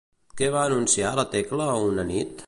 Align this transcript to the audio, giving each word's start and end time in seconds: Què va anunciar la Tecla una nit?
Què 0.39 0.47
va 0.55 0.63
anunciar 0.69 1.11
la 1.19 1.25
Tecla 1.35 1.67
una 1.91 2.07
nit? 2.13 2.35